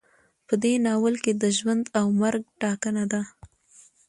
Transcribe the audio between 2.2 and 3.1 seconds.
مرګ ټاکنه